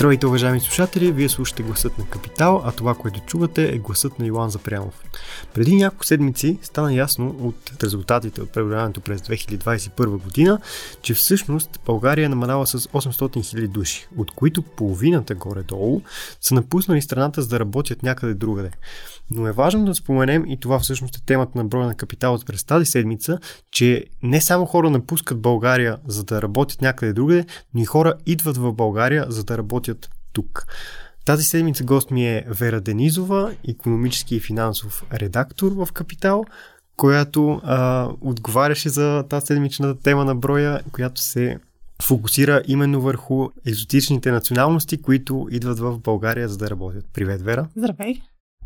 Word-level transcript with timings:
Здравейте, 0.00 0.26
уважаеми 0.26 0.60
слушатели! 0.60 1.12
Вие 1.12 1.28
слушате 1.28 1.62
гласът 1.62 1.98
на 1.98 2.04
Капитал, 2.04 2.62
а 2.64 2.72
това, 2.72 2.94
което 2.94 3.20
чувате 3.20 3.74
е 3.74 3.78
гласът 3.78 4.18
на 4.18 4.26
Илан 4.26 4.50
Запрямов. 4.50 5.02
Преди 5.54 5.76
няколко 5.76 6.06
седмици 6.06 6.58
стана 6.62 6.94
ясно 6.94 7.36
от 7.40 7.82
резултатите 7.82 8.42
от 8.42 8.52
преброяването 8.52 9.00
през 9.00 9.20
2021 9.20 10.06
година, 10.06 10.60
че 11.02 11.14
всъщност 11.14 11.80
България 11.86 12.26
е 12.26 12.28
намаляла 12.28 12.66
с 12.66 12.78
800 12.78 13.12
000 13.12 13.68
души, 13.68 14.08
от 14.16 14.30
които 14.30 14.62
половината 14.62 15.34
горе-долу 15.34 16.02
са 16.40 16.54
напуснали 16.54 17.02
страната 17.02 17.42
за 17.42 17.48
да 17.48 17.60
работят 17.60 18.02
някъде 18.02 18.34
другаде. 18.34 18.70
Но 19.30 19.46
е 19.46 19.52
важно 19.52 19.84
да 19.84 19.94
споменем, 19.94 20.46
и 20.46 20.60
това 20.60 20.78
всъщност 20.78 21.16
е 21.16 21.24
темата 21.26 21.58
на 21.58 21.64
броя 21.64 21.86
на 21.86 21.96
капитал 21.96 22.34
от 22.34 22.46
през 22.46 22.64
тази 22.64 22.86
седмица, 22.86 23.38
че 23.70 24.04
не 24.22 24.40
само 24.40 24.66
хора 24.66 24.90
напускат 24.90 25.40
България 25.40 25.98
за 26.06 26.24
да 26.24 26.42
работят 26.42 26.82
някъде 26.82 27.12
другаде, 27.12 27.46
но 27.74 27.80
и 27.80 27.84
хора 27.84 28.14
идват 28.26 28.56
в 28.56 28.72
България 28.72 29.26
за 29.28 29.44
да 29.44 29.58
работят 29.58 29.89
тук. 30.32 30.66
Тази 31.24 31.44
седмица 31.44 31.84
гост 31.84 32.10
ми 32.10 32.26
е 32.26 32.44
Вера 32.48 32.80
Денизова, 32.80 33.52
економически 33.68 34.36
и 34.36 34.40
финансов 34.40 35.04
редактор 35.12 35.72
в 35.72 35.88
Капитал, 35.92 36.44
която 36.96 37.60
а, 37.64 38.08
отговаряше 38.20 38.88
за 38.88 39.24
тази 39.28 39.46
седмичната 39.46 40.00
тема 40.00 40.24
на 40.24 40.34
броя, 40.34 40.80
която 40.92 41.20
се 41.20 41.58
фокусира 42.02 42.62
именно 42.66 43.00
върху 43.00 43.48
екзотичните 43.66 44.30
националности, 44.30 45.02
които 45.02 45.48
идват 45.50 45.78
в 45.78 45.98
България 45.98 46.48
за 46.48 46.58
да 46.58 46.70
работят. 46.70 47.04
Привет, 47.12 47.42
Вера! 47.42 47.68
Здравей! 47.76 48.22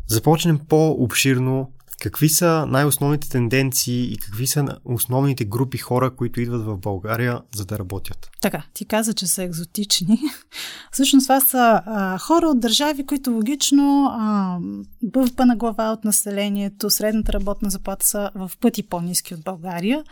Започнем 0.07 0.59
по-обширно 0.69 1.71
Какви 2.01 2.29
са 2.29 2.65
най-основните 2.69 3.29
тенденции 3.29 4.13
и 4.13 4.17
какви 4.17 4.47
са 4.47 4.65
основните 4.85 5.45
групи 5.45 5.77
хора, 5.77 6.15
които 6.15 6.41
идват 6.41 6.65
в 6.65 6.77
България 6.77 7.41
за 7.55 7.65
да 7.65 7.79
работят? 7.79 8.29
Така, 8.41 8.63
ти 8.73 8.85
каза, 8.85 9.13
че 9.13 9.27
са 9.27 9.43
екзотични. 9.43 10.19
Всъщност 10.91 11.25
това 11.25 11.39
са 11.41 11.81
а, 11.85 12.17
хора 12.17 12.47
от 12.47 12.59
държави, 12.59 13.05
които 13.05 13.31
логично 13.31 14.05
а, 14.11 14.57
БВП 15.03 15.39
на 15.39 15.55
глава 15.55 15.91
от 15.91 16.03
населението, 16.03 16.89
средната 16.89 17.33
работна 17.33 17.69
заплата 17.69 18.05
са 18.05 18.31
в 18.35 18.51
пъти 18.61 18.83
по-низки 18.83 19.33
от 19.33 19.43
България. 19.43 20.03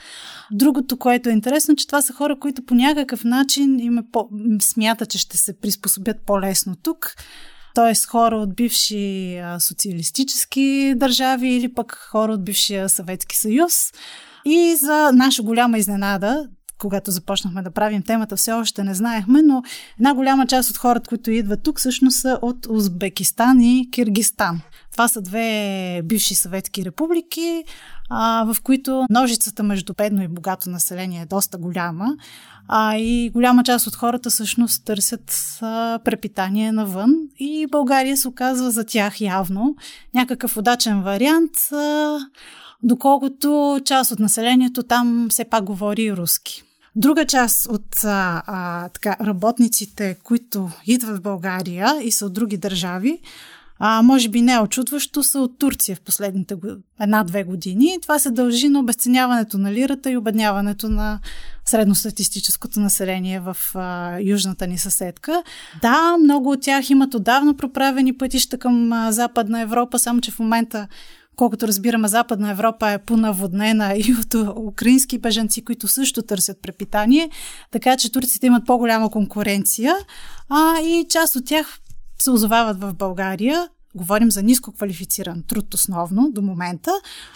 Другото, 0.51 0.97
което 0.97 1.29
е 1.29 1.33
интересно, 1.33 1.75
че 1.75 1.87
това 1.87 2.01
са 2.01 2.13
хора, 2.13 2.39
които 2.39 2.65
по 2.65 2.75
някакъв 2.75 3.23
начин 3.23 3.79
им 3.79 3.97
е 3.97 4.03
по- 4.11 4.29
смятат, 4.61 5.09
че 5.09 5.17
ще 5.17 5.37
се 5.37 5.59
приспособят 5.59 6.17
по-лесно 6.25 6.75
тук 6.75 7.15
т.е. 7.75 7.93
хора 8.07 8.35
от 8.35 8.55
бивши 8.55 9.41
социалистически 9.59 10.93
държави 10.95 11.47
или 11.49 11.73
пък 11.73 12.07
хора 12.11 12.33
от 12.33 12.45
бившия 12.45 12.89
Съветски 12.89 13.37
съюз. 13.37 13.91
И 14.45 14.75
за 14.75 15.11
наша 15.13 15.43
голяма 15.43 15.77
изненада, 15.77 16.47
когато 16.77 17.11
започнахме 17.11 17.61
да 17.61 17.71
правим 17.71 18.03
темата, 18.03 18.35
все 18.35 18.51
още 18.51 18.83
не 18.83 18.93
знаехме, 18.93 19.41
но 19.41 19.63
една 19.99 20.13
голяма 20.13 20.47
част 20.47 20.69
от 20.69 20.77
хората, 20.77 21.09
които 21.09 21.31
идват 21.31 21.63
тук, 21.63 21.79
всъщност 21.79 22.19
са 22.19 22.39
от 22.41 22.65
Узбекистан 22.69 23.61
и 23.61 23.89
Киргистан. 23.91 24.61
Това 24.91 25.07
са 25.07 25.21
две 25.21 26.01
бивши 26.03 26.35
съветски 26.35 26.85
републики, 26.85 27.63
а, 28.09 28.53
в 28.53 28.61
които 28.61 29.05
ножицата 29.09 29.63
между 29.63 29.93
бедно 29.93 30.23
и 30.23 30.27
богато 30.27 30.69
население 30.69 31.21
е 31.21 31.25
доста 31.25 31.57
голяма. 31.57 32.07
А, 32.67 32.97
и 32.97 33.29
голяма 33.29 33.63
част 33.63 33.87
от 33.87 33.95
хората 33.95 34.29
всъщност 34.29 34.85
търсят 34.85 35.57
а, 35.61 35.99
препитание 36.05 36.71
навън 36.71 37.15
и 37.39 37.67
България 37.71 38.17
се 38.17 38.27
оказва 38.27 38.71
за 38.71 38.83
тях 38.83 39.21
явно 39.21 39.75
някакъв 40.13 40.57
удачен 40.57 41.01
вариант, 41.01 41.51
а, 41.71 42.19
доколкото 42.83 43.79
част 43.85 44.11
от 44.11 44.19
населението 44.19 44.83
там 44.83 45.27
все 45.29 45.45
пак 45.45 45.63
говори 45.63 46.13
руски. 46.13 46.63
Друга 46.95 47.25
част 47.25 47.65
от 47.65 48.03
а, 48.03 48.43
а, 48.47 48.89
така, 48.89 49.17
работниците, 49.21 50.17
които 50.23 50.69
идват 50.85 51.17
в 51.17 51.21
България 51.21 51.99
и 52.03 52.11
са 52.11 52.25
от 52.25 52.33
други 52.33 52.57
държави, 52.57 53.19
а, 53.85 54.01
може 54.01 54.29
би 54.29 54.41
не 54.41 54.53
е 54.53 54.59
очудващо, 54.59 55.23
са 55.23 55.39
от 55.39 55.59
Турция 55.59 55.95
в 55.95 56.01
последните 56.01 56.55
една-две 57.01 57.43
години. 57.43 57.97
Това 58.01 58.19
се 58.19 58.31
дължи 58.31 58.69
на 58.69 58.79
обесценяването 58.79 59.57
на 59.57 59.71
лирата 59.71 60.11
и 60.11 60.17
обедняването 60.17 60.89
на 60.89 61.19
средностатистическото 61.65 62.79
население 62.79 63.39
в 63.39 63.57
а, 63.75 64.17
южната 64.19 64.67
ни 64.67 64.77
съседка. 64.77 65.43
Да, 65.81 66.17
много 66.17 66.51
от 66.51 66.61
тях 66.61 66.89
имат 66.89 67.13
отдавна 67.13 67.57
проправени 67.57 68.17
пътища 68.17 68.57
към 68.57 68.93
а, 68.93 69.11
Западна 69.11 69.61
Европа, 69.61 69.99
само 69.99 70.21
че 70.21 70.31
в 70.31 70.39
момента 70.39 70.87
колкото 71.35 71.67
разбираме, 71.67 72.07
Западна 72.07 72.51
Европа 72.51 72.89
е 72.89 72.97
понаводнена 72.97 73.93
и 73.97 74.15
от 74.21 74.57
украински 74.57 75.17
бежанци, 75.17 75.65
които 75.65 75.87
също 75.87 76.21
търсят 76.21 76.61
препитание, 76.61 77.29
така 77.71 77.97
че 77.97 78.11
турците 78.11 78.47
имат 78.47 78.65
по-голяма 78.65 79.09
конкуренция 79.09 79.95
а, 80.49 80.79
и 80.79 81.05
част 81.09 81.35
от 81.35 81.45
тях 81.45 81.79
се 82.23 82.31
озовават 82.31 82.81
в 82.81 82.93
България. 82.93 83.69
Говорим 83.95 84.31
за 84.31 84.43
ниско 84.43 84.71
квалифициран 84.71 85.43
труд 85.47 85.73
основно 85.73 86.31
до 86.31 86.41
момента, 86.41 86.91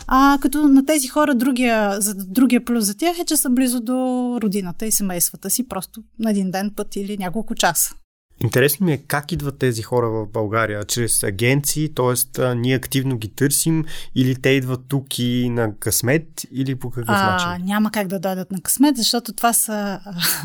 а 0.08 0.38
като 0.42 0.68
на 0.68 0.86
тези 0.86 1.08
хора 1.08 1.36
другия, 1.36 2.02
за, 2.02 2.16
другия 2.16 2.66
плюс 2.66 2.86
за 2.86 2.98
тях 2.98 3.20
е, 3.20 3.26
че 3.26 3.38
са 3.38 3.50
близо 3.50 3.82
до 3.82 3.94
родината 4.42 4.86
и 4.86 4.92
семействата 4.92 5.50
си, 5.50 5.68
просто 5.68 6.04
на 6.20 6.32
един 6.32 6.52
ден 6.52 6.72
път 6.76 6.96
или 6.96 7.18
няколко 7.18 7.56
часа. 7.56 7.96
Интересно 8.44 8.86
ми 8.86 8.94
е 8.94 8.98
как 8.98 9.32
идват 9.32 9.58
тези 9.58 9.82
хора 9.82 10.10
в 10.10 10.28
България? 10.28 10.84
Чрез 10.84 11.24
агенции, 11.24 11.94
т.е. 11.94 12.56
ние 12.56 12.76
активно 12.76 13.18
ги 13.18 13.28
търсим 13.28 13.86
или 14.16 14.36
те 14.36 14.50
идват 14.50 14.82
тук 14.88 15.20
и 15.20 15.50
на 15.50 15.76
късмет 15.80 16.48
или 16.52 16.76
по 16.76 16.90
какъв 16.90 17.16
а, 17.18 17.32
начин? 17.32 17.66
Няма 17.66 17.92
как 17.92 18.08
да 18.08 18.20
дойдат 18.20 18.52
на 18.52 18.62
късмет, 18.62 18.98
защото 18.98 19.34
това 19.34 19.54
са 19.54 20.00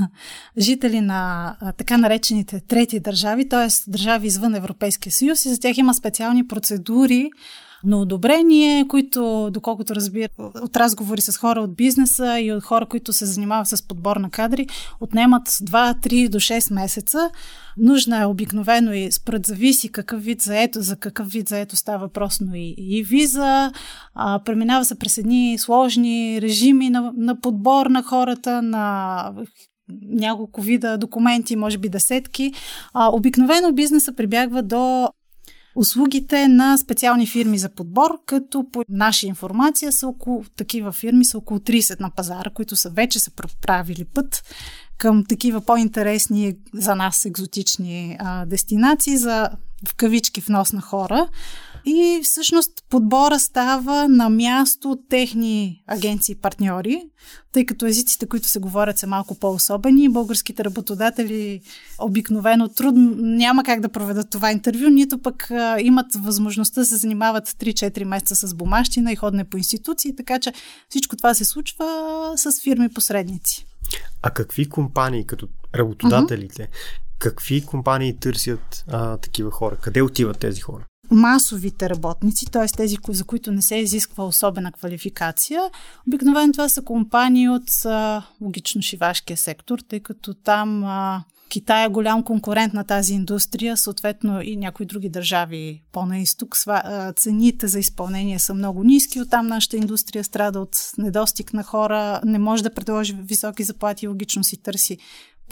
жители 0.58 1.00
на 1.00 1.56
така 1.76 1.98
наречените 1.98 2.60
трети 2.60 3.00
държави, 3.00 3.48
т.е. 3.48 3.90
държави 3.90 4.26
извън 4.26 4.54
Европейския 4.54 5.12
съюз 5.12 5.44
и 5.44 5.48
за 5.48 5.60
тях 5.60 5.78
има 5.78 5.94
специални 5.94 6.48
процедури, 6.48 7.30
на 7.84 7.98
одобрение, 7.98 8.88
които, 8.88 9.50
доколкото 9.52 9.94
разбира, 9.94 10.28
от 10.38 10.76
разговори 10.76 11.20
с 11.20 11.36
хора 11.36 11.60
от 11.60 11.76
бизнеса 11.76 12.40
и 12.40 12.52
от 12.52 12.64
хора, 12.64 12.86
които 12.86 13.12
се 13.12 13.26
занимават 13.26 13.66
с 13.66 13.88
подбор 13.88 14.16
на 14.16 14.30
кадри, 14.30 14.66
отнемат 15.00 15.48
2-3 15.48 16.28
до 16.28 16.40
6 16.40 16.74
месеца. 16.74 17.30
Нужна 17.76 18.22
е 18.22 18.26
обикновено 18.26 18.92
и 18.92 19.12
според 19.12 19.46
зависи 19.46 19.92
какъв 19.92 20.24
вид 20.24 20.42
заето, 20.42 20.82
за 20.82 20.96
какъв 20.96 21.28
вид 21.28 21.48
заето 21.48 21.76
става 21.76 21.98
въпрос, 21.98 22.40
но 22.40 22.54
и, 22.54 22.74
и 22.78 23.02
виза. 23.02 23.72
А, 24.14 24.40
преминава 24.44 24.84
се 24.84 24.98
през 24.98 25.18
едни 25.18 25.56
сложни 25.58 26.42
режими 26.42 26.90
на, 26.90 27.12
на 27.16 27.40
подбор 27.40 27.86
на 27.86 28.02
хората, 28.02 28.62
на 28.62 29.32
няколко 30.02 30.60
вида 30.60 30.98
документи, 30.98 31.56
може 31.56 31.78
би 31.78 31.88
десетки. 31.88 32.52
А, 32.94 33.08
обикновено 33.12 33.72
бизнеса 33.72 34.12
прибягва 34.12 34.62
до 34.62 35.08
услугите 35.76 36.48
на 36.48 36.78
специални 36.78 37.26
фирми 37.26 37.58
за 37.58 37.68
подбор, 37.68 38.18
като 38.26 38.66
по 38.72 38.84
наша 38.88 39.26
информация 39.26 39.92
са 39.92 40.08
около 40.08 40.44
такива 40.56 40.92
фирми 40.92 41.24
са 41.24 41.38
около 41.38 41.60
30 41.60 42.00
на 42.00 42.10
пазара, 42.10 42.50
които 42.50 42.76
са 42.76 42.90
вече 42.90 43.20
са 43.20 43.30
правили 43.60 44.04
път 44.04 44.42
към 44.98 45.24
такива 45.24 45.60
по-интересни 45.60 46.56
за 46.74 46.94
нас 46.94 47.24
екзотични 47.24 48.16
а, 48.20 48.46
дестинации 48.46 49.16
за 49.16 49.50
в 49.88 49.94
кавички 49.94 50.40
внос 50.40 50.72
на 50.72 50.80
хора. 50.80 51.28
И 51.84 52.20
всъщност 52.24 52.70
подбора 52.90 53.38
става 53.38 54.08
на 54.08 54.28
място 54.28 54.90
от 54.90 55.08
техни 55.08 55.82
агенции 55.86 56.32
и 56.32 56.36
партньори, 56.36 57.02
тъй 57.52 57.66
като 57.66 57.86
езиците, 57.86 58.26
които 58.26 58.48
се 58.48 58.58
говорят, 58.58 58.98
са 58.98 59.06
малко 59.06 59.34
по-особени. 59.34 60.08
Българските 60.08 60.64
работодатели 60.64 61.60
обикновено 61.98 62.68
трудно 62.68 63.14
няма 63.16 63.64
как 63.64 63.80
да 63.80 63.88
проведат 63.88 64.30
това 64.30 64.52
интервю, 64.52 64.88
нито 64.88 65.18
пък 65.18 65.50
а, 65.50 65.80
имат 65.80 66.06
възможността 66.14 66.80
да 66.80 66.86
се 66.86 66.96
занимават 66.96 67.48
3-4 67.48 68.04
месеца 68.04 68.48
с 68.48 68.54
бумащина 68.54 69.12
и 69.12 69.16
ходне 69.16 69.44
по 69.44 69.56
институции, 69.56 70.16
така 70.16 70.38
че 70.38 70.52
всичко 70.88 71.16
това 71.16 71.34
се 71.34 71.44
случва 71.44 71.84
с 72.36 72.62
фирми 72.62 72.88
посредници. 72.88 73.66
А 74.22 74.30
какви 74.30 74.68
компании, 74.68 75.26
като 75.26 75.48
работодателите, 75.74 76.62
uh-huh. 76.62 77.02
Какви 77.22 77.66
компании 77.66 78.16
търсят 78.16 78.84
а, 78.88 79.16
такива 79.16 79.50
хора? 79.50 79.76
Къде 79.76 80.02
отиват 80.02 80.38
тези 80.38 80.60
хора? 80.60 80.84
масовите 81.10 81.90
работници, 81.90 82.46
т.е. 82.46 82.66
тези, 82.66 82.96
за 83.08 83.24
които 83.24 83.52
не 83.52 83.62
се 83.62 83.76
изисква 83.76 84.24
особена 84.24 84.72
квалификация, 84.72 85.62
обикновено 86.08 86.52
това 86.52 86.68
са 86.68 86.82
компании 86.82 87.48
от 87.48 87.84
а, 87.84 88.22
логично 88.40 88.82
шивашкия 88.82 89.36
сектор, 89.36 89.78
тъй 89.78 90.00
като 90.00 90.34
там 90.34 90.84
а, 90.84 91.24
Китай 91.48 91.84
е 91.84 91.88
голям 91.88 92.22
конкурент 92.22 92.74
на 92.74 92.84
тази 92.84 93.14
индустрия, 93.14 93.76
съответно 93.76 94.42
и 94.42 94.56
някои 94.56 94.86
други 94.86 95.08
държави 95.08 95.82
по-на 95.92 96.18
изток. 96.18 96.56
Цените 97.16 97.68
за 97.68 97.78
изпълнение 97.78 98.38
са 98.38 98.54
много 98.54 98.84
ниски, 98.84 99.20
оттам 99.20 99.46
нашата 99.46 99.76
индустрия 99.76 100.24
страда 100.24 100.60
от 100.60 100.76
недостиг 100.98 101.52
на 101.52 101.62
хора, 101.62 102.20
не 102.24 102.38
може 102.38 102.62
да 102.62 102.74
предложи 102.74 103.16
високи 103.22 103.64
заплати, 103.64 104.08
логично 104.08 104.44
си 104.44 104.62
търси 104.62 104.98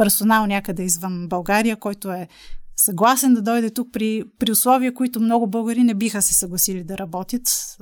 персонал 0.00 0.46
някъде 0.46 0.82
извън 0.82 1.28
България, 1.28 1.76
който 1.76 2.10
е 2.10 2.28
съгласен 2.76 3.34
да 3.34 3.42
дойде 3.42 3.70
тук 3.70 3.88
при, 3.92 4.24
при 4.38 4.52
условия, 4.52 4.94
които 4.94 5.20
много 5.20 5.46
българи 5.46 5.84
не 5.84 5.94
биха 5.94 6.22
се 6.22 6.34
съгласили 6.34 6.84
да 6.84 6.98
работят. 6.98 7.76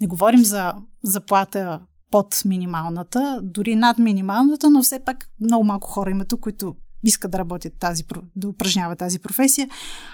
Не 0.00 0.06
говорим 0.06 0.44
за 0.44 0.72
заплата 1.02 1.80
под 2.10 2.42
минималната, 2.44 3.40
дори 3.42 3.76
над 3.76 3.98
минималната, 3.98 4.70
но 4.70 4.82
все 4.82 5.04
пак 5.04 5.28
много 5.40 5.64
малко 5.64 5.88
хора 5.88 6.10
има 6.10 6.24
тук, 6.24 6.40
които 6.40 6.76
искат 7.04 7.30
да 7.30 7.38
работят 7.38 7.72
тази, 7.78 8.04
да 8.36 8.48
упражняват 8.48 8.98
тази 8.98 9.18
професия. 9.18 9.68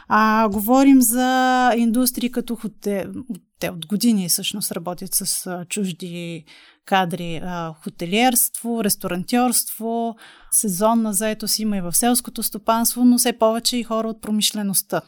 А, 0.08 0.48
говорим 0.48 1.02
за 1.02 1.72
индустрии 1.76 2.30
като 2.30 2.56
хотел, 2.56 3.12
те 3.60 3.70
от 3.70 3.86
години 3.86 4.28
всъщност 4.28 4.72
работят 4.72 5.14
с 5.14 5.64
чужди 5.68 6.44
кадри. 6.84 7.42
Хотелиерство, 7.82 8.84
ресторантьорство, 8.84 10.16
сезонна 10.50 11.12
заетост 11.12 11.58
има 11.58 11.76
и 11.76 11.80
в 11.80 11.92
селското 11.92 12.42
стопанство, 12.42 13.04
но 13.04 13.18
все 13.18 13.32
повече 13.32 13.76
и 13.76 13.82
хора 13.82 14.08
от 14.08 14.20
промишлеността. 14.20 15.00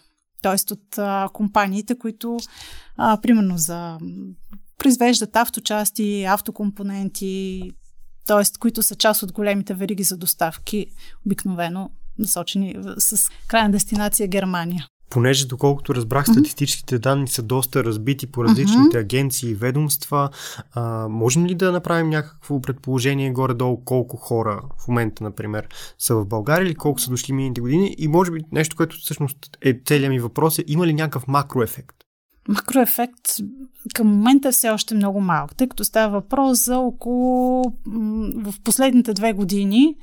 Тоест 0.42 0.70
от 0.70 0.98
а, 0.98 1.28
компаниите, 1.32 1.98
които, 1.98 2.36
а, 2.96 3.20
примерно, 3.20 3.58
за 3.58 3.98
произвеждат 4.78 5.36
авточасти, 5.36 6.24
автокомпоненти, 6.24 7.62
т.е. 8.26 8.58
които 8.58 8.82
са 8.82 8.94
част 8.94 9.22
от 9.22 9.32
големите 9.32 9.74
вериги 9.74 10.02
за 10.02 10.16
доставки, 10.16 10.86
обикновено 11.26 11.90
насочени 12.18 12.76
с 12.98 13.30
крайна 13.48 13.70
дестинация 13.70 14.28
Германия. 14.28 14.86
Понеже, 15.10 15.46
доколкото 15.46 15.94
разбрах, 15.94 16.26
статистическите 16.26 16.98
данни 16.98 17.28
са 17.28 17.42
доста 17.42 17.84
разбити 17.84 18.26
по 18.26 18.44
различните 18.44 18.96
mm-hmm. 18.96 19.00
агенции 19.00 19.50
и 19.50 19.54
ведомства, 19.54 20.30
а, 20.72 21.08
можем 21.08 21.46
ли 21.46 21.54
да 21.54 21.72
направим 21.72 22.10
някакво 22.10 22.60
предположение 22.60 23.32
горе-долу 23.32 23.84
колко 23.84 24.16
хора 24.16 24.62
в 24.84 24.88
момента, 24.88 25.24
например, 25.24 25.68
са 25.98 26.14
в 26.14 26.26
България 26.26 26.66
или 26.66 26.74
колко 26.74 27.00
са 27.00 27.10
дошли 27.10 27.32
миналите 27.32 27.60
години? 27.60 27.94
И 27.98 28.08
може 28.08 28.30
би 28.30 28.40
нещо, 28.52 28.76
което 28.76 28.96
всъщност 28.96 29.58
е 29.62 29.80
целият 29.86 30.10
ми 30.10 30.18
въпрос 30.18 30.58
е, 30.58 30.64
има 30.66 30.86
ли 30.86 30.94
някакъв 30.94 31.26
макроефект? 31.28 31.96
макроефект 32.48 33.36
към 33.94 34.06
момента 34.06 34.48
е 34.48 34.52
все 34.52 34.70
още 34.70 34.94
много 34.94 35.20
малък, 35.20 35.56
тъй 35.56 35.68
като 35.68 35.84
става 35.84 36.12
въпрос 36.12 36.64
за 36.64 36.78
около 36.78 37.64
в 38.36 38.54
последните 38.64 39.14
две 39.14 39.32
години 39.32 39.96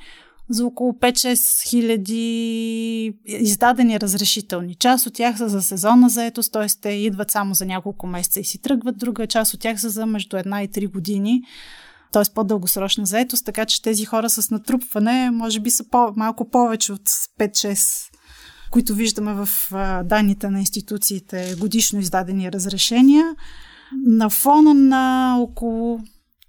за 0.53 0.65
около 0.65 0.93
5-6 0.93 1.69
хиляди 1.69 3.13
издадени 3.25 3.99
разрешителни. 3.99 4.75
Част 4.75 5.05
от 5.05 5.13
тях 5.13 5.37
са 5.37 5.49
за 5.49 5.61
сезонна 5.61 6.09
заетост, 6.09 6.53
т.е. 6.53 6.67
те 6.81 6.89
идват 6.89 7.31
само 7.31 7.53
за 7.53 7.65
няколко 7.65 8.07
месеца 8.07 8.39
и 8.39 8.43
си 8.43 8.61
тръгват, 8.61 8.97
друга 8.97 9.27
част 9.27 9.53
от 9.53 9.59
тях 9.59 9.81
са 9.81 9.89
за 9.89 10.05
между 10.05 10.37
една 10.37 10.63
и 10.63 10.71
три 10.71 10.87
години, 10.87 11.41
т.е. 12.11 12.23
по-дългосрочна 12.35 13.05
заетост, 13.05 13.45
така 13.45 13.65
че 13.65 13.81
тези 13.81 14.05
хора 14.05 14.29
с 14.29 14.51
натрупване 14.51 15.31
може 15.31 15.59
би 15.59 15.69
са 15.69 15.89
по- 15.89 16.13
малко 16.15 16.49
повече 16.49 16.93
от 16.93 17.09
5-6 17.39 18.09
които 18.71 18.95
виждаме 18.95 19.33
в 19.33 19.49
данните 20.05 20.49
на 20.49 20.59
институциите 20.59 21.55
годишно 21.59 21.99
издадени 21.99 22.51
разрешения, 22.51 23.35
на 24.05 24.29
фона 24.29 24.73
на 24.73 25.35
около 25.39 25.99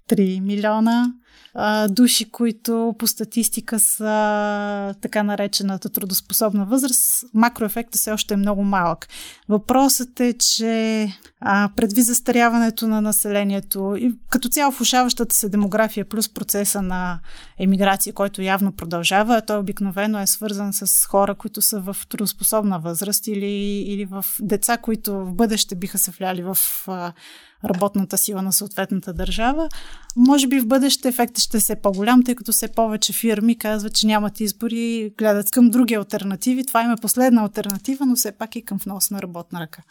3 0.09 0.39
милиона 0.39 1.13
а, 1.53 1.87
души, 1.87 2.31
които 2.31 2.95
по 2.99 3.07
статистика 3.07 3.79
са 3.79 4.95
така 5.01 5.23
наречената 5.23 5.89
трудоспособна 5.89 6.65
възраст, 6.65 7.25
макроефектът 7.33 7.99
все 7.99 8.11
още 8.11 8.33
е 8.33 8.37
много 8.37 8.63
малък. 8.63 9.07
Въпросът 9.49 10.19
е, 10.19 10.33
че 10.33 11.07
а, 11.41 11.69
предвид 11.75 12.05
застаряването 12.05 12.87
на 12.87 13.01
населението 13.01 13.95
и 13.99 14.15
като 14.29 14.49
цяло 14.49 14.71
влушаващата 14.71 15.35
се 15.35 15.49
демография 15.49 16.05
плюс 16.05 16.33
процеса 16.33 16.81
на 16.81 17.19
емиграция, 17.59 18.13
който 18.13 18.41
явно 18.41 18.71
продължава, 18.71 19.41
той 19.47 19.57
обикновено 19.57 20.19
е 20.19 20.27
свързан 20.27 20.73
с 20.73 21.05
хора, 21.05 21.35
които 21.35 21.61
са 21.61 21.79
в 21.79 21.97
трудоспособна 22.09 22.79
възраст 22.79 23.27
или, 23.27 23.81
или 23.87 24.05
в 24.05 24.25
деца, 24.39 24.77
които 24.77 25.25
в 25.25 25.33
бъдеще 25.33 25.75
биха 25.75 25.97
се 25.97 26.11
вляли 26.11 26.43
в 26.43 26.57
а, 26.87 27.13
работната 27.65 28.17
сила 28.17 28.41
на 28.41 28.53
съответната 28.53 29.13
държава. 29.13 29.69
Може 30.15 30.47
би 30.47 30.59
в 30.59 30.67
бъдеще 30.67 31.11
ефектът 31.25 31.43
ще 31.43 31.59
се 31.59 31.73
е 31.73 31.75
по-голям, 31.75 32.23
тъй 32.23 32.35
като 32.35 32.51
все 32.51 32.67
повече 32.67 33.13
фирми 33.13 33.57
казват, 33.57 33.93
че 33.93 34.07
нямат 34.07 34.39
избори 34.39 34.79
и 34.79 35.13
гледат 35.17 35.51
към 35.51 35.69
други 35.69 35.93
альтернативи. 35.93 36.65
Това 36.65 36.83
има 36.83 36.93
е 36.93 37.01
последна 37.01 37.41
альтернатива, 37.41 38.05
но 38.05 38.15
все 38.15 38.31
пак 38.31 38.55
и 38.55 38.65
към 38.65 38.77
внос 38.85 39.11
на 39.11 39.21
работна 39.21 39.59
ръка. 39.59 39.81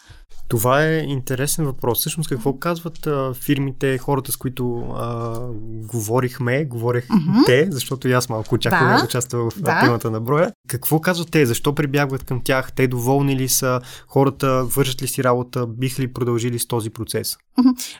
Това 0.48 0.84
е 0.84 0.98
интересен 0.98 1.64
въпрос. 1.64 1.98
Всъщност 1.98 2.28
какво 2.28 2.58
казват 2.58 3.06
а, 3.06 3.34
фирмите, 3.34 3.98
хората 3.98 4.32
с 4.32 4.36
които 4.36 4.76
а, 4.96 5.38
говорихме, 5.66 6.64
говорех 6.64 7.08
uh-huh. 7.08 7.46
те, 7.46 7.68
защото 7.70 8.08
и 8.08 8.12
аз 8.12 8.28
малко 8.28 8.54
очаквам 8.54 8.90
да, 8.90 8.98
да 8.98 9.04
участвам 9.04 9.50
в 9.50 9.60
да. 9.60 9.80
темата 9.80 10.10
на 10.10 10.20
броя. 10.20 10.52
Какво 10.68 11.00
казват 11.00 11.30
те? 11.30 11.46
Защо 11.46 11.74
прибягват 11.74 12.24
към 12.24 12.40
тях? 12.44 12.72
Те 12.72 12.86
доволни 12.86 13.36
ли 13.36 13.48
са? 13.48 13.80
Хората 14.08 14.64
вършат 14.64 15.02
ли 15.02 15.08
си 15.08 15.24
работа? 15.24 15.66
Бих 15.66 15.98
ли 15.98 16.12
продължили 16.12 16.58
с 16.58 16.66
този 16.66 16.90
процес? 16.90 17.36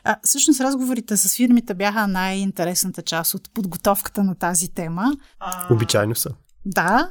А, 0.03 0.15
всъщност 0.23 0.61
разговорите 0.61 1.17
с 1.17 1.35
фирмите 1.35 1.73
бяха 1.73 2.07
най-интересната 2.07 3.01
част 3.01 3.33
от 3.33 3.53
подготовката 3.53 4.23
на 4.23 4.35
тази 4.35 4.67
тема. 4.67 5.11
Обичайно 5.71 6.15
са. 6.15 6.29
Да. 6.65 7.09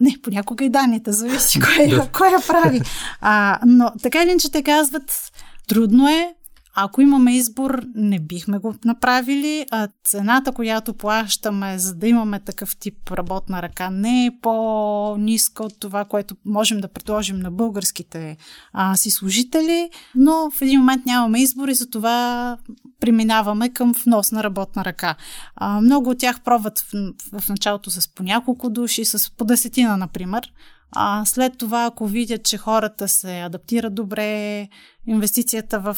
Не, 0.00 0.16
понякога 0.22 0.64
и 0.64 0.70
данните, 0.70 1.12
зависи 1.12 1.60
кой, 1.60 2.08
кой 2.12 2.28
я 2.28 2.40
прави. 2.46 2.80
А, 3.20 3.58
но 3.66 3.92
така 4.02 4.22
или 4.22 4.30
иначе 4.30 4.52
те 4.52 4.62
казват, 4.62 5.32
трудно 5.68 6.08
е, 6.08 6.34
ако 6.78 7.00
имаме 7.00 7.36
избор, 7.36 7.82
не 7.94 8.18
бихме 8.18 8.58
го 8.58 8.74
направили. 8.84 9.66
А 9.70 9.88
цената, 10.04 10.52
която 10.52 10.94
плащаме, 10.94 11.78
за 11.78 11.94
да 11.94 12.08
имаме 12.08 12.40
такъв 12.40 12.76
тип 12.76 13.10
работна 13.10 13.62
ръка, 13.62 13.90
не 13.90 14.26
е 14.26 14.30
по-ниска 14.42 15.62
от 15.62 15.80
това, 15.80 16.04
което 16.04 16.36
можем 16.44 16.80
да 16.80 16.88
предложим 16.88 17.38
на 17.38 17.50
българските 17.50 18.36
а, 18.72 18.96
си 18.96 19.10
служители, 19.10 19.90
но 20.14 20.50
в 20.50 20.62
един 20.62 20.80
момент 20.80 21.06
нямаме 21.06 21.42
избор 21.42 21.68
и 21.68 21.74
затова 21.74 22.58
преминаваме 23.00 23.68
към 23.68 23.92
внос 24.04 24.32
на 24.32 24.44
работна 24.44 24.84
ръка. 24.84 25.14
А, 25.54 25.80
много 25.80 26.10
от 26.10 26.18
тях 26.18 26.40
пробват 26.40 26.78
в, 26.78 27.12
в 27.40 27.48
началото 27.48 27.90
с 27.90 28.14
по 28.14 28.22
няколко 28.22 28.70
души, 28.70 29.04
с 29.04 29.36
по 29.36 29.44
десетина, 29.44 29.96
например. 29.96 30.52
А 30.92 31.24
след 31.24 31.58
това, 31.58 31.84
ако 31.84 32.06
видят, 32.06 32.44
че 32.44 32.58
хората 32.58 33.08
се 33.08 33.40
адаптират 33.40 33.94
добре, 33.94 34.68
инвестицията 35.06 35.80
в 35.80 35.96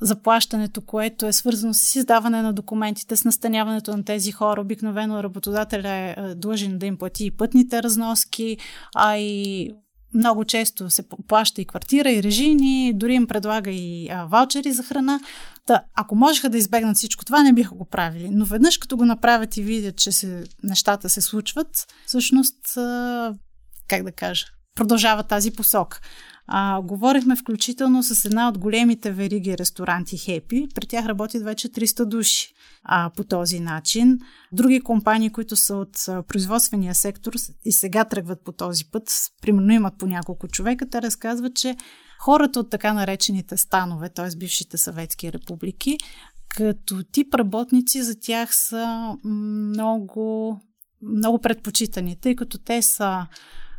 заплащането, 0.00 0.80
което 0.80 1.26
е 1.26 1.32
свързано 1.32 1.74
с 1.74 1.96
издаване 1.96 2.42
на 2.42 2.52
документите, 2.52 3.16
с 3.16 3.24
настаняването 3.24 3.96
на 3.96 4.04
тези 4.04 4.32
хора. 4.32 4.60
Обикновено 4.60 5.22
работодателя 5.22 5.88
е, 5.88 6.14
е 6.18 6.34
длъжен 6.34 6.78
да 6.78 6.86
им 6.86 6.96
плати 6.96 7.24
и 7.26 7.30
пътните 7.30 7.82
разноски, 7.82 8.58
а 8.94 9.16
и 9.16 9.70
много 10.14 10.44
често 10.44 10.90
се 10.90 11.04
плаща 11.28 11.60
и 11.60 11.64
квартира, 11.64 12.10
и 12.10 12.22
режими, 12.22 12.92
дори 12.94 13.14
им 13.14 13.26
предлага 13.26 13.70
и 13.70 14.08
а, 14.10 14.24
ваучери 14.24 14.72
за 14.72 14.82
храна. 14.82 15.20
Та, 15.66 15.84
ако 15.94 16.14
можеха 16.14 16.50
да 16.50 16.58
избегнат 16.58 16.96
всичко 16.96 17.24
това, 17.24 17.42
не 17.42 17.52
биха 17.52 17.74
го 17.74 17.84
правили. 17.84 18.28
Но 18.32 18.44
веднъж 18.44 18.78
като 18.78 18.96
го 18.96 19.04
направят 19.04 19.56
и 19.56 19.62
видят, 19.62 19.96
че 19.96 20.12
се, 20.12 20.44
нещата 20.62 21.08
се 21.08 21.20
случват, 21.20 21.86
всъщност, 22.06 22.76
а, 22.76 23.34
как 23.88 24.02
да 24.02 24.12
кажа, 24.12 24.46
продължава 24.74 25.22
тази 25.22 25.50
посока. 25.50 26.00
А, 26.46 26.82
говорихме 26.82 27.36
включително 27.36 28.02
с 28.02 28.24
една 28.24 28.48
от 28.48 28.58
големите 28.58 29.10
вериги 29.10 29.58
ресторанти 29.58 30.18
Хепи. 30.18 30.66
При 30.74 30.86
тях 30.86 31.06
работят 31.06 31.42
вече 31.42 31.68
300 31.68 32.04
души 32.04 32.54
а, 32.84 33.10
по 33.16 33.24
този 33.24 33.60
начин. 33.60 34.18
Други 34.52 34.80
компании, 34.80 35.30
които 35.30 35.56
са 35.56 35.74
от 35.76 35.96
производствения 36.28 36.94
сектор 36.94 37.32
и 37.64 37.72
сега 37.72 38.04
тръгват 38.04 38.44
по 38.44 38.52
този 38.52 38.84
път, 38.84 39.10
примерно 39.42 39.72
имат 39.72 39.98
по 39.98 40.06
няколко 40.06 40.48
човека, 40.48 40.90
те 40.90 41.02
разказват, 41.02 41.54
че 41.54 41.76
хората 42.20 42.60
от 42.60 42.70
така 42.70 42.92
наречените 42.92 43.56
станове, 43.56 44.08
т.е. 44.08 44.36
бившите 44.36 44.78
съветски 44.78 45.32
републики, 45.32 45.98
като 46.48 47.02
тип 47.12 47.34
работници 47.34 48.02
за 48.02 48.20
тях 48.20 48.56
са 48.56 49.16
много, 49.24 50.60
много 51.02 51.38
предпочитани, 51.38 52.16
тъй 52.20 52.36
като 52.36 52.58
те 52.58 52.82
са 52.82 53.26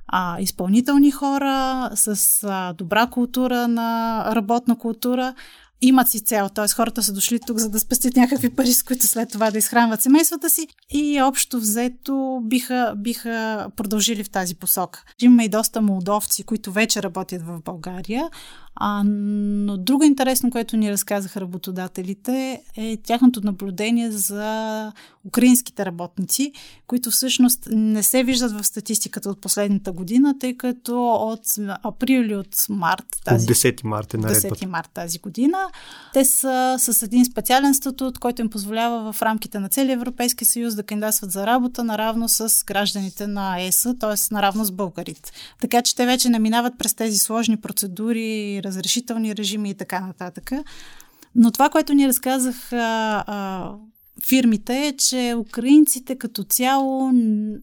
а, 0.07 0.39
изпълнителни 0.39 1.11
хора 1.11 1.89
с 1.95 2.39
а, 2.43 2.73
добра 2.73 3.07
култура 3.07 3.67
на 3.67 4.23
работна 4.35 4.77
култура, 4.77 5.33
имат 5.81 6.09
си 6.09 6.23
цел, 6.23 6.49
т.е. 6.49 6.67
хората 6.67 7.03
са 7.03 7.13
дошли 7.13 7.39
тук, 7.47 7.57
за 7.57 7.69
да 7.69 7.79
спестят 7.79 8.15
някакви 8.15 8.49
пари, 8.49 8.73
с 8.73 8.83
които 8.83 9.07
след 9.07 9.29
това 9.29 9.51
да 9.51 9.57
изхранват 9.57 10.01
семействата 10.01 10.49
си 10.49 10.67
и 10.89 11.21
общо 11.21 11.59
взето 11.59 12.41
биха, 12.43 12.93
биха 12.97 13.67
продължили 13.75 14.23
в 14.23 14.29
тази 14.29 14.55
посока. 14.55 15.03
Имаме 15.21 15.43
и 15.45 15.49
доста 15.49 15.81
молдовци, 15.81 16.43
които 16.43 16.71
вече 16.71 17.03
работят 17.03 17.41
в 17.41 17.61
България, 17.65 18.29
А, 18.75 19.03
но 19.05 19.77
друго 19.77 20.03
интересно, 20.03 20.51
което 20.51 20.77
ни 20.77 20.91
разказаха 20.91 21.41
работодателите 21.41 22.61
е 22.77 22.97
тяхното 22.97 23.41
наблюдение 23.43 24.11
за 24.11 24.91
украинските 25.25 25.85
работници, 25.85 26.51
които 26.87 27.11
всъщност 27.11 27.67
не 27.71 28.03
се 28.03 28.23
виждат 28.23 28.51
в 28.51 28.63
статистиката 28.63 29.29
от 29.29 29.41
последната 29.41 29.91
година, 29.91 30.35
тъй 30.39 30.57
като 30.57 31.09
от 31.13 31.41
април 31.83 32.21
или 32.21 32.35
от 32.35 32.65
март 32.69 33.05
тази, 33.25 33.51
от 33.51 33.57
10 33.57 33.83
март, 33.83 34.13
е 34.13 34.17
10 34.17 34.65
март 34.65 34.89
тази 34.93 35.19
година, 35.19 35.57
те 36.13 36.25
са 36.25 36.75
с 36.79 37.03
един 37.03 37.25
специален 37.25 37.73
статут, 37.73 38.19
който 38.19 38.41
им 38.41 38.49
позволява 38.49 39.13
в 39.13 39.21
рамките 39.21 39.59
на 39.59 39.69
целия 39.69 39.93
Европейски 39.93 40.45
съюз 40.45 40.75
да 40.75 40.83
кандидатстват 40.83 41.31
за 41.31 41.47
работа 41.47 41.83
наравно 41.83 42.29
с 42.29 42.63
гражданите 42.65 43.27
на 43.27 43.61
ЕС, 43.61 43.87
т.е. 43.99 44.33
наравно 44.33 44.65
с 44.65 44.71
българите. 44.71 45.31
Така 45.61 45.81
че 45.81 45.95
те 45.95 46.05
вече 46.05 46.29
не 46.29 46.39
минават 46.39 46.73
през 46.77 46.93
тези 46.93 47.17
сложни 47.17 47.57
процедури, 47.57 48.61
разрешителни 48.63 49.35
режими 49.35 49.69
и 49.69 49.73
така 49.73 49.99
нататък. 49.99 50.51
Но 51.35 51.51
това, 51.51 51.69
което 51.69 51.93
ни 51.93 52.07
разказах 52.07 52.73
а, 52.73 53.23
а, 53.27 53.71
фирмите 54.27 54.87
е, 54.87 54.97
че 54.97 55.35
украинците 55.37 56.15
като 56.15 56.43
цяло 56.43 57.11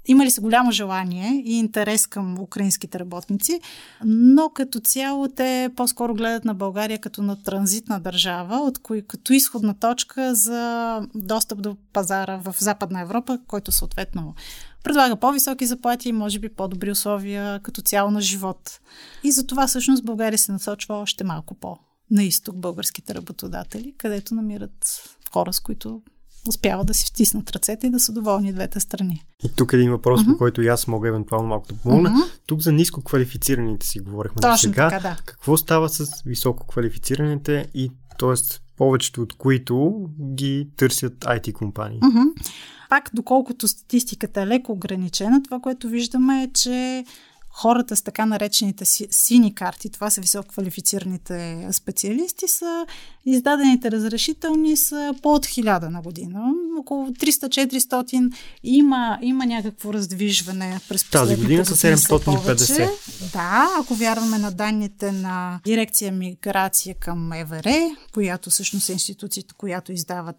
имали 0.07 0.31
са 0.31 0.41
голямо 0.41 0.73
желание 0.73 1.43
и 1.45 1.59
интерес 1.59 2.07
към 2.07 2.41
украинските 2.41 2.99
работници, 2.99 3.61
но 4.05 4.51
като 4.55 4.81
цяло 4.81 5.29
те 5.29 5.71
по-скоро 5.77 6.15
гледат 6.15 6.45
на 6.45 6.55
България 6.55 6.99
като 6.99 7.23
на 7.23 7.43
транзитна 7.43 8.01
държава, 8.01 8.57
от 8.57 8.79
кои, 8.79 9.03
като 9.03 9.33
изходна 9.33 9.75
точка 9.79 10.35
за 10.35 11.01
достъп 11.15 11.63
до 11.63 11.77
пазара 11.93 12.37
в 12.37 12.55
Западна 12.59 13.01
Европа, 13.01 13.39
който 13.47 13.73
съответно 13.73 14.35
предлага 14.85 15.17
по-високи 15.17 15.67
заплати 15.67 16.09
и 16.09 16.13
може 16.13 16.39
би 16.39 16.49
по-добри 16.49 16.91
условия 16.91 17.61
като 17.63 17.83
цяло 17.83 18.11
на 18.11 18.21
живот. 18.21 18.81
И 19.25 19.33
за 19.33 19.47
това 19.47 19.67
всъщност 19.67 20.05
България 20.05 20.39
се 20.39 20.53
насочва 20.53 20.95
още 20.95 21.25
малко 21.25 21.55
по 21.55 21.79
на 22.11 22.25
изток 22.25 22.57
българските 22.57 23.15
работодатели, 23.15 23.95
където 23.99 24.35
намират 24.35 25.03
хора, 25.33 25.53
с 25.53 25.61
които 25.61 26.03
успяват 26.49 26.87
да 26.87 26.95
си 26.95 27.07
втиснат 27.07 27.51
ръцете 27.51 27.87
и 27.87 27.91
да 27.91 28.01
са 28.01 28.13
доволни 28.13 28.53
двете 28.53 28.81
страни. 28.81 29.25
И 29.45 29.49
тук 29.57 29.73
е 29.73 29.77
един 29.77 29.91
въпрос, 29.91 30.21
uh-huh. 30.21 30.33
по 30.33 30.39
който 30.39 30.63
и 30.63 30.69
аз 30.69 30.87
мога 30.87 31.09
евентуално 31.09 31.49
малко 31.49 31.69
да 31.69 31.75
помогна. 31.75 32.11
Uh-huh. 32.11 32.31
Тук 32.47 32.61
за 32.61 32.73
ниско 32.73 33.03
квалифицираните 33.03 33.87
си 33.87 34.01
говорихме 34.01 34.41
Точно 34.41 34.59
сега. 34.59 34.91
Така, 34.91 35.09
да. 35.09 35.17
Какво 35.25 35.57
става 35.57 35.89
с 35.89 36.23
високо 36.23 36.67
квалифицираните 36.67 37.69
и 37.75 37.91
т.е. 38.19 38.35
повечето 38.81 39.23
от 39.23 39.33
които 39.33 40.09
ги 40.35 40.69
търсят 40.77 41.13
IT 41.21 41.53
компании? 41.53 42.01
Uh-huh. 42.01 42.51
Пак, 42.89 43.11
доколкото 43.15 43.69
статистиката 43.69 44.43
е 44.43 44.47
леко 44.47 44.73
ограничена, 44.73 45.43
това, 45.43 45.61
което 45.61 45.89
виждаме 45.89 46.43
е, 46.43 46.51
че 46.55 47.05
хората 47.53 47.97
с 47.97 48.03
така 48.03 48.27
наречените 48.27 48.85
си, 48.85 49.07
сини 49.11 49.55
карти, 49.55 49.91
това 49.91 50.11
са 50.11 50.21
високо 50.21 50.49
квалифицираните 50.49 51.69
специалисти, 51.73 52.49
са 52.49 52.87
издадените 53.27 53.91
разрешителни 53.91 54.77
са 54.77 55.15
по 55.23 55.35
от 55.35 55.47
1000 55.47 55.89
на 55.89 56.03
година. 56.03 56.53
Около 56.81 57.09
300-400 57.09 58.33
има, 58.63 59.19
има 59.23 59.47
някакво 59.47 59.93
раздвижване 59.93 60.81
през 60.89 61.11
Тази 61.11 61.37
година 61.37 61.67
са 61.67 61.97
750. 61.97 63.33
Да, 63.33 63.69
ако 63.81 63.95
вярваме 63.95 64.39
на 64.39 64.51
данните 64.51 65.13
на 65.13 65.61
дирекция 65.65 66.13
миграция 66.13 66.95
към 66.95 67.33
ЕВР, 67.33 67.69
която 68.13 68.51
всъщност 68.51 68.89
е 68.89 68.93
институцията, 68.93 69.55
която, 69.55 69.93
издава, 69.93 70.35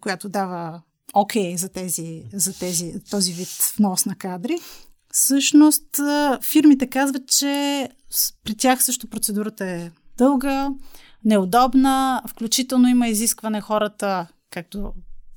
която 0.00 0.28
дава 0.28 0.80
окей 1.14 1.52
okay 1.52 1.56
за, 1.56 1.68
тези, 1.68 2.22
за 2.32 2.58
тези, 2.58 2.94
този 3.10 3.32
вид 3.32 3.48
внос 3.78 4.06
на 4.06 4.14
кадри. 4.14 4.58
Всъщност, 5.16 5.86
фирмите 6.42 6.86
казват, 6.86 7.28
че 7.28 7.88
при 8.44 8.56
тях 8.56 8.84
също 8.84 9.08
процедурата 9.08 9.64
е 9.64 9.90
дълга, 10.18 10.70
неудобна, 11.24 12.22
включително 12.28 12.88
има 12.88 13.08
изискване 13.08 13.60
хората, 13.60 14.26
както 14.50 14.92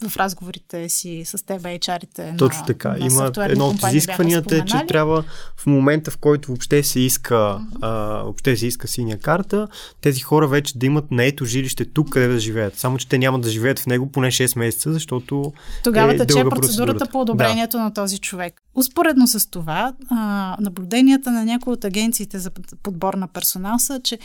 в 0.09 0.17
разговорите 0.17 0.89
си 0.89 1.23
с 1.25 1.45
теб 1.45 1.61
HR-ите 1.61 2.35
Точно 2.37 2.65
така. 2.65 2.89
На 2.89 3.05
Има 3.05 3.31
едно 3.37 3.67
от 3.67 3.83
изискванията 3.87 4.55
е, 4.55 4.65
че 4.65 4.85
трябва 4.87 5.23
в 5.57 5.65
момента, 5.65 6.11
в 6.11 6.17
който 6.17 6.47
въобще 6.47 6.83
се 6.83 6.99
иска, 6.99 7.35
uh-huh. 7.35 7.77
а, 7.81 7.89
въобще 8.23 8.57
се 8.57 8.67
иска 8.67 8.87
синя 8.87 9.17
карта, 9.17 9.67
тези 10.01 10.21
хора 10.21 10.47
вече 10.47 10.77
да 10.77 10.85
имат 10.85 11.11
наето 11.11 11.45
жилище 11.45 11.85
тук, 11.85 12.09
къде 12.09 12.27
да 12.27 12.39
живеят. 12.39 12.77
Само, 12.77 12.97
че 12.97 13.07
те 13.07 13.17
няма 13.17 13.39
да 13.39 13.49
живеят 13.49 13.79
в 13.79 13.87
него 13.87 14.11
поне 14.11 14.27
6 14.27 14.59
месеца, 14.59 14.93
защото 14.93 15.53
Тогава 15.83 16.13
е 16.13 16.17
тече 16.17 16.25
процедурата, 16.25 16.61
процедурата 16.61 17.05
по 17.11 17.21
одобрението 17.21 17.77
да. 17.77 17.83
на 17.83 17.93
този 17.93 18.19
човек. 18.19 18.61
Успоредно 18.75 19.27
с 19.27 19.49
това, 19.49 19.93
а, 20.09 20.57
наблюденията 20.59 21.31
на 21.31 21.45
някои 21.45 21.73
от 21.73 21.85
агенциите 21.85 22.39
за 22.39 22.51
подбор 22.83 23.13
на 23.13 23.27
персонал 23.27 23.79
са, 23.79 23.99
че 24.03 24.19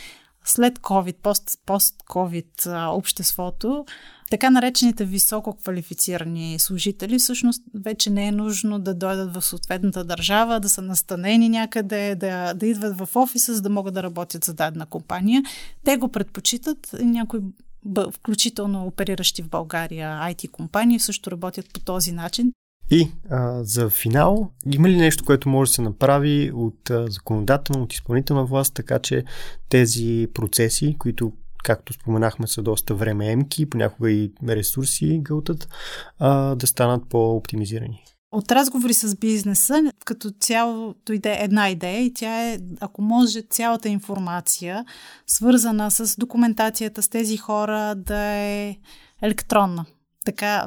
след 0.45 0.79
COVID, 0.79 1.17
пост, 1.23 1.51
пост-COVID 1.67 2.89
обществото, 2.89 3.85
така 4.31 4.51
наречените 4.51 5.05
високо 5.05 5.57
квалифицирани 5.57 6.59
служители 6.59 7.19
всъщност 7.19 7.63
вече 7.75 8.11
не 8.11 8.27
е 8.27 8.33
нужно 8.33 8.79
да 8.79 8.95
дойдат 8.95 9.35
в 9.35 9.43
съответната 9.43 10.05
държава, 10.05 10.61
да 10.61 10.69
са 10.69 10.83
настанени 10.83 11.49
някъде, 11.49 12.15
да, 12.15 12.55
да 12.55 12.67
идват 12.67 12.99
в 12.99 13.17
офиса, 13.17 13.55
за 13.55 13.63
да 13.63 13.71
могат 13.71 13.95
да 13.95 14.03
работят 14.03 14.45
за 14.45 14.55
дадена 14.55 14.87
компания. 14.87 15.43
Те 15.85 15.97
го 15.97 16.09
предпочитат. 16.09 16.95
Някои 17.01 17.41
включително 18.13 18.87
опериращи 18.87 19.43
в 19.43 19.49
България 19.49 20.21
IT 20.21 20.51
компании 20.51 21.01
също 21.01 21.31
работят 21.31 21.73
по 21.73 21.81
този 21.81 22.13
начин. 22.13 22.53
И 22.93 23.11
а, 23.31 23.65
за 23.65 23.91
финал, 23.91 24.51
има 24.73 24.89
ли 24.89 24.97
нещо, 24.97 25.25
което 25.25 25.49
може 25.49 25.69
да 25.69 25.75
се 25.75 25.83
направи 25.83 26.53
от 26.55 26.91
а, 26.91 27.11
законодателна, 27.11 27.83
от 27.83 27.93
изпълнителна 27.93 28.45
власт, 28.45 28.75
така 28.75 28.99
че 28.99 29.25
тези 29.69 30.29
процеси, 30.35 30.97
които 30.99 31.33
както 31.65 31.93
споменахме, 31.93 32.47
са 32.47 32.63
доста 32.63 32.95
времеемки, 32.95 33.71
понякога 33.71 34.11
и 34.11 34.33
ресурси 34.49 35.21
гълтат, 35.23 35.69
а, 36.19 36.55
да 36.55 36.67
станат 36.67 37.09
по-оптимизирани. 37.09 38.05
От 38.33 38.53
разговори 38.53 38.95
с 38.95 39.17
бизнеса, 39.17 39.93
като 40.05 40.31
цяло 40.31 40.95
дойде 41.07 41.39
една 41.41 41.71
идея 41.71 42.01
и 42.01 42.15
тя 42.15 42.51
е, 42.51 42.59
ако 42.81 43.03
може, 43.03 43.43
цялата 43.43 43.89
информация, 43.89 44.85
свързана 45.27 45.91
с 45.91 46.17
документацията 46.19 47.03
с 47.03 47.09
тези 47.09 47.37
хора, 47.37 47.95
да 47.95 48.19
е 48.19 48.77
електронна. 49.23 49.85
Така, 50.25 50.67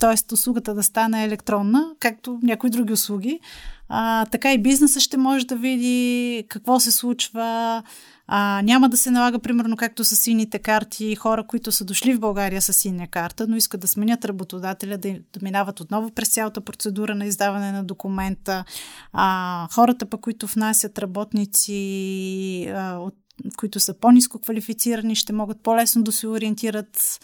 т.е. 0.00 0.34
услугата 0.34 0.74
да 0.74 0.82
стане 0.82 1.24
електронна, 1.24 1.94
както 2.00 2.38
някои 2.42 2.70
други 2.70 2.92
услуги. 2.92 3.40
А, 3.88 4.26
така 4.26 4.52
и 4.52 4.62
бизнеса 4.62 5.00
ще 5.00 5.16
може 5.16 5.46
да 5.46 5.56
види 5.56 6.44
какво 6.48 6.80
се 6.80 6.92
случва. 6.92 7.82
А, 8.26 8.62
няма 8.64 8.88
да 8.88 8.96
се 8.96 9.10
налага, 9.10 9.38
примерно, 9.38 9.76
както 9.76 10.04
с 10.04 10.16
сините 10.16 10.58
карти, 10.58 11.16
хора, 11.16 11.46
които 11.46 11.72
са 11.72 11.84
дошли 11.84 12.14
в 12.14 12.20
България 12.20 12.62
с 12.62 12.72
синя 12.72 13.06
карта, 13.06 13.46
но 13.48 13.56
искат 13.56 13.80
да 13.80 13.88
сменят 13.88 14.24
работодателя, 14.24 14.98
да, 14.98 15.12
да 15.12 15.40
минават 15.42 15.80
отново 15.80 16.10
през 16.10 16.28
цялата 16.28 16.60
процедура 16.60 17.14
на 17.14 17.26
издаване 17.26 17.72
на 17.72 17.84
документа. 17.84 18.64
А, 19.12 19.68
хората, 19.72 20.06
пък, 20.06 20.20
които 20.20 20.46
внасят 20.46 20.98
работници 20.98 22.72
а, 22.74 22.96
от 22.98 23.14
които 23.56 23.80
са 23.80 23.94
по-низко 23.94 24.38
квалифицирани, 24.38 25.14
ще 25.14 25.32
могат 25.32 25.62
по-лесно 25.62 26.02
да 26.02 26.12
се 26.12 26.26
ориентират 26.28 27.20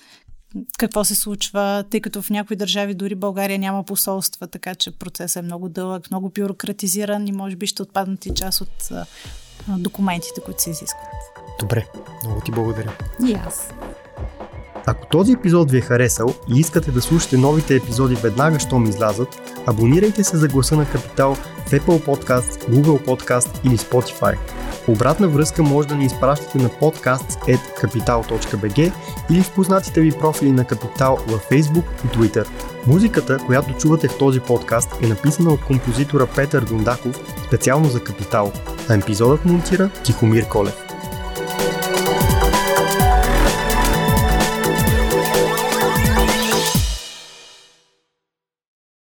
какво 0.78 1.04
се 1.04 1.14
случва, 1.14 1.84
тъй 1.90 2.00
като 2.00 2.22
в 2.22 2.30
някои 2.30 2.56
държави 2.56 2.94
дори 2.94 3.14
България 3.14 3.58
няма 3.58 3.84
посолства, 3.84 4.46
така 4.46 4.74
че 4.74 4.90
процесът 4.90 5.42
е 5.42 5.46
много 5.46 5.68
дълъг, 5.68 6.10
много 6.10 6.30
бюрократизиран 6.30 7.28
и 7.28 7.32
може 7.32 7.56
би 7.56 7.66
ще 7.66 7.82
отпаднат 7.82 8.26
и 8.26 8.34
част 8.34 8.60
от 8.60 8.90
а, 8.90 9.06
документите, 9.68 10.40
които 10.44 10.62
се 10.62 10.70
изискват. 10.70 11.08
Добре, 11.60 11.86
много 12.24 12.40
ти 12.40 12.50
благодаря. 12.50 12.92
И 13.28 13.32
аз. 13.32 13.72
Ако 14.86 15.06
този 15.06 15.32
епизод 15.32 15.70
ви 15.70 15.78
е 15.78 15.80
харесал 15.80 16.34
и 16.54 16.60
искате 16.60 16.90
да 16.90 17.02
слушате 17.02 17.36
новите 17.36 17.76
епизоди 17.76 18.14
веднага, 18.14 18.60
щом 18.60 18.84
излязат, 18.84 19.28
абонирайте 19.66 20.24
се 20.24 20.36
за 20.36 20.48
гласа 20.48 20.76
на 20.76 20.90
Капитал 20.90 21.34
в 21.34 21.70
Apple 21.70 22.04
Podcast, 22.06 22.70
Google 22.70 23.04
Podcast 23.06 23.66
или 23.66 23.78
Spotify. 23.78 24.38
Обратна 24.88 25.28
връзка 25.28 25.62
може 25.62 25.88
да 25.88 25.94
ни 25.94 26.04
изпращате 26.04 26.58
на 26.58 26.68
podcast.capital.bg 26.68 28.92
или 29.30 29.42
в 29.42 29.54
познатите 29.54 30.00
ви 30.00 30.12
профили 30.12 30.52
на 30.52 30.64
Капитал 30.64 31.18
във 31.26 31.48
Facebook 31.48 31.84
и 32.04 32.08
Twitter. 32.08 32.46
Музиката, 32.86 33.38
която 33.46 33.74
чувате 33.74 34.08
в 34.08 34.18
този 34.18 34.40
подкаст 34.40 34.96
е 35.02 35.06
написана 35.06 35.50
от 35.50 35.64
композитора 35.64 36.26
Петър 36.26 36.64
Дундаков 36.64 37.20
специално 37.46 37.88
за 37.88 38.04
Капитал, 38.04 38.52
а 38.88 38.94
епизодът 38.94 39.44
монтира 39.44 39.90
Тихомир 40.04 40.48
Колев. 40.48 40.91